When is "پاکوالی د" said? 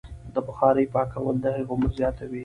0.93-1.45